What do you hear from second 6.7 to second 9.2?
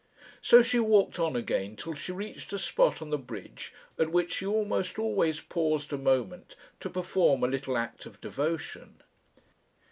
to perform a little act of devotion.